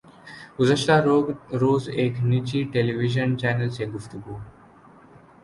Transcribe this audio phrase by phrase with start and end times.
[0.59, 0.95] گزشتہ
[1.61, 4.35] روز ایک نجی ٹیلی وژن چینل سے گفتگو